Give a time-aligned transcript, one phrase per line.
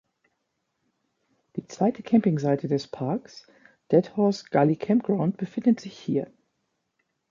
[1.57, 3.45] Die zweite Campingseite des Parks,
[3.91, 6.33] Dead Horse Gully campground, befindet sich hier.